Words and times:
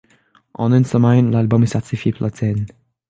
En 0.55 0.71
une 0.73 0.83
semaine, 0.83 1.29
l'album 1.29 1.61
est 1.61 1.67
certifié 1.67 2.11
platine. 2.11 2.65